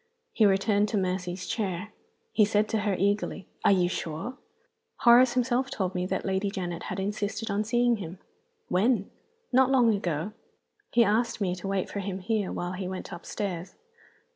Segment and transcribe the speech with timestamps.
[0.33, 1.89] He returned to Mercy's chair;
[2.31, 4.35] he said to her, eagerly, "Are you sure?"
[5.01, 8.17] "Horace himself told me that Lady Janet had insisted on seeing him."
[8.67, 9.11] "When?"
[9.53, 10.33] "Not long ago.
[10.91, 13.75] He asked me to wait for him here while he went upstairs."